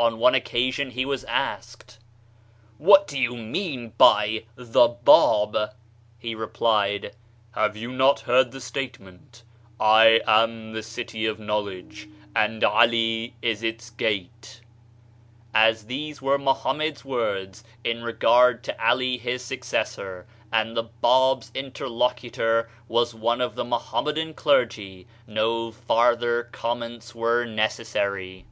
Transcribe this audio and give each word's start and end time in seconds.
On 0.00 0.18
one 0.20 0.36
occasion 0.36 0.92
he 0.92 1.04
was 1.04 1.24
asked: 1.24 1.98
"What 2.76 3.08
do 3.08 3.18
you 3.18 3.34
mean 3.36 3.94
by 3.98 4.44
the 4.54 4.86
Bab?" 4.86 5.74
He 6.20 6.36
replied: 6.36 7.16
"Have 7.50 7.76
you 7.76 7.90
not 7.90 8.20
heard 8.20 8.52
the 8.52 8.60
statement, 8.60 9.42
'I 9.80 10.20
am 10.24 10.72
the 10.72 10.84
city 10.84 11.26
of 11.26 11.40
knowledge, 11.40 12.08
and 12.32 12.62
Ali 12.62 13.34
is 13.42 13.64
its 13.64 13.90
gate'?" 13.90 14.60
As 15.52 15.86
these 15.86 16.22
were 16.22 16.38
Mohammed's 16.38 17.04
words 17.04 17.64
in 17.82 18.04
regard 18.04 18.62
to 18.62 18.80
Ali, 18.88 19.18
his 19.18 19.42
successor, 19.44 20.28
and 20.52 20.76
the 20.76 20.84
Bab's 20.84 21.50
interlocutor 21.56 22.70
was 22.86 23.16
one 23.16 23.40
of 23.40 23.56
the 23.56 23.64
Mohammedan 23.64 24.34
clergy, 24.34 25.08
no 25.26 25.72
farther 25.72 26.44
comments 26.52 27.16
were 27.16 27.44
necessary. 27.44 28.46